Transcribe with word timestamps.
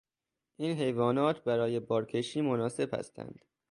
این 0.57 0.77
حیوانات 0.77 1.43
برای 1.43 1.79
بارکشی 1.79 2.41
مناسب 2.41 2.93
هستند. 2.99 3.45